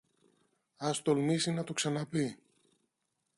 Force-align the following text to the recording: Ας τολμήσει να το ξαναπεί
Ας 0.77 1.01
τολμήσει 1.01 1.51
να 1.51 1.63
το 1.63 1.73
ξαναπεί 1.73 2.37